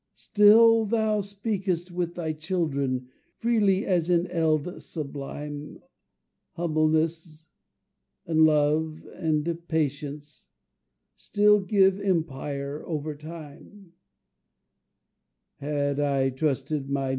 "Still 0.15 0.85
thou 0.85 1.19
speakest 1.19 1.91
with 1.91 2.15
thy 2.15 2.33
children 2.33 3.09
Freely 3.37 3.85
as 3.85 4.09
in 4.09 4.25
eld 4.31 4.81
sublime; 4.81 5.77
Humbleness, 6.53 7.45
and 8.25 8.41
love, 8.43 9.05
and 9.13 9.47
patience, 9.67 10.47
Still 11.17 11.59
give 11.59 11.99
empire 11.99 12.83
over 12.87 13.13
time. 13.15 13.93